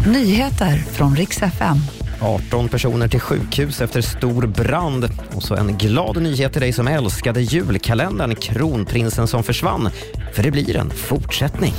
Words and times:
Nyheter 0.00 0.76
från 0.76 1.16
riks 1.16 1.42
FM. 1.42 1.76
18 2.20 2.68
personer 2.68 3.08
till 3.08 3.20
sjukhus 3.20 3.80
efter 3.80 4.00
stor 4.00 4.46
brand. 4.46 5.10
Och 5.34 5.42
så 5.42 5.54
en 5.54 5.78
glad 5.78 6.22
nyhet 6.22 6.52
till 6.52 6.60
dig 6.60 6.72
som 6.72 6.88
älskade 6.88 7.42
julkalendern 7.42 8.34
Kronprinsen 8.34 9.26
som 9.26 9.42
försvann. 9.42 9.90
För 10.32 10.42
det 10.42 10.50
blir 10.50 10.76
en 10.76 10.90
fortsättning. 10.90 11.72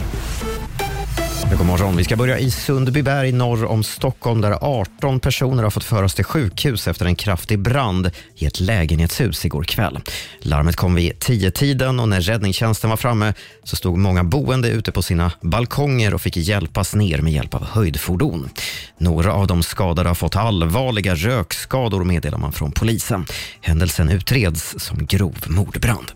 God 1.51 1.65
morgon. 1.65 1.97
Vi 1.97 2.03
ska 2.03 2.15
börja 2.15 2.39
i 2.39 2.51
Sundbyberg 2.51 3.31
norr 3.31 3.65
om 3.65 3.83
Stockholm 3.83 4.41
där 4.41 4.57
18 4.61 5.19
personer 5.19 5.63
har 5.63 5.69
fått 5.69 5.83
föras 5.83 6.15
till 6.15 6.25
sjukhus 6.25 6.87
efter 6.87 7.05
en 7.05 7.15
kraftig 7.15 7.59
brand 7.59 8.11
i 8.35 8.45
ett 8.45 8.59
lägenhetshus 8.59 9.45
igår 9.45 9.63
kväll. 9.63 9.99
Larmet 10.39 10.75
kom 10.75 10.95
vid 10.95 11.13
10-tiden 11.13 11.99
och 11.99 12.09
när 12.09 12.21
räddningstjänsten 12.21 12.89
var 12.89 12.97
framme 12.97 13.33
så 13.63 13.75
stod 13.75 13.97
många 13.97 14.23
boende 14.23 14.69
ute 14.69 14.91
på 14.91 15.01
sina 15.01 15.31
balkonger 15.41 16.13
och 16.13 16.21
fick 16.21 16.37
hjälpas 16.37 16.95
ner 16.95 17.21
med 17.21 17.33
hjälp 17.33 17.53
av 17.53 17.65
höjdfordon. 17.65 18.49
Några 18.97 19.33
av 19.33 19.47
de 19.47 19.63
skadade 19.63 20.09
har 20.09 20.15
fått 20.15 20.35
allvarliga 20.35 21.15
rökskador 21.15 22.03
meddelar 22.03 22.37
man 22.37 22.51
från 22.51 22.71
polisen. 22.71 23.25
Händelsen 23.61 24.09
utreds 24.09 24.75
som 24.77 25.05
grov 25.05 25.37
mordbrand. 25.47 26.11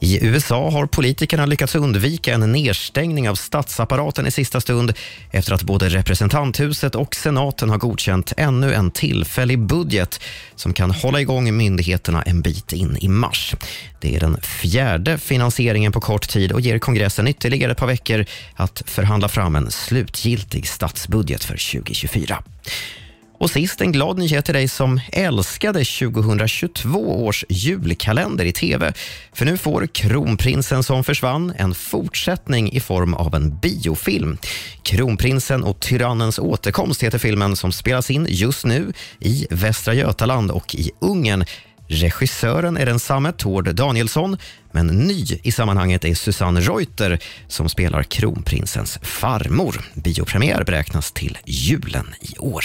I 0.00 0.26
USA 0.26 0.70
har 0.70 0.86
politikerna 0.86 1.46
lyckats 1.46 1.74
undvika 1.74 2.34
en 2.34 2.52
nedstängning 2.52 3.28
av 3.28 3.34
statsapparaten 3.34 4.26
i 4.26 4.30
sista 4.30 4.60
stund 4.60 4.92
efter 5.30 5.54
att 5.54 5.62
både 5.62 5.88
representanthuset 5.88 6.94
och 6.94 7.14
senaten 7.14 7.70
har 7.70 7.78
godkänt 7.78 8.32
ännu 8.36 8.74
en 8.74 8.90
tillfällig 8.90 9.58
budget 9.58 10.20
som 10.54 10.72
kan 10.72 10.90
hålla 10.90 11.20
igång 11.20 11.56
myndigheterna 11.56 12.22
en 12.22 12.42
bit 12.42 12.72
in 12.72 12.96
i 13.00 13.08
mars. 13.08 13.54
Det 14.00 14.16
är 14.16 14.20
den 14.20 14.40
fjärde 14.42 15.18
finansieringen 15.18 15.92
på 15.92 16.00
kort 16.00 16.28
tid 16.28 16.52
och 16.52 16.60
ger 16.60 16.78
kongressen 16.78 17.28
ytterligare 17.28 17.72
ett 17.72 17.78
par 17.78 17.86
veckor 17.86 18.24
att 18.54 18.82
förhandla 18.86 19.28
fram 19.28 19.56
en 19.56 19.70
slutgiltig 19.70 20.68
statsbudget 20.68 21.44
för 21.44 21.72
2024. 21.80 22.42
Och 23.38 23.50
sist 23.50 23.80
en 23.80 23.92
glad 23.92 24.18
nyhet 24.18 24.44
till 24.44 24.54
dig 24.54 24.68
som 24.68 25.00
älskade 25.12 25.84
2022 25.84 27.24
års 27.24 27.44
julkalender 27.48 28.44
i 28.44 28.52
tv. 28.52 28.92
För 29.32 29.44
nu 29.44 29.56
får 29.56 29.86
Kronprinsen 29.86 30.82
som 30.82 31.04
försvann 31.04 31.52
en 31.58 31.74
fortsättning 31.74 32.72
i 32.72 32.80
form 32.80 33.14
av 33.14 33.34
en 33.34 33.58
biofilm. 33.58 34.38
Kronprinsen 34.82 35.64
och 35.64 35.80
tyrannens 35.80 36.38
återkomst 36.38 37.02
heter 37.02 37.18
filmen 37.18 37.56
som 37.56 37.72
spelas 37.72 38.10
in 38.10 38.26
just 38.30 38.64
nu 38.64 38.92
i 39.20 39.46
Västra 39.50 39.94
Götaland 39.94 40.50
och 40.50 40.74
i 40.74 40.90
Ungern. 41.00 41.44
Regissören 41.88 42.76
är 42.76 42.86
densamme, 42.86 43.32
Tord 43.32 43.74
Danielsson, 43.74 44.36
men 44.72 44.86
ny 44.86 45.24
i 45.42 45.52
sammanhanget 45.52 46.04
är 46.04 46.14
Susanne 46.14 46.60
Reuter 46.60 47.18
som 47.48 47.68
spelar 47.68 48.02
kronprinsens 48.02 48.98
farmor. 49.02 49.80
Biopremiär 49.94 50.64
beräknas 50.64 51.12
till 51.12 51.38
julen 51.44 52.14
i 52.20 52.38
år. 52.38 52.64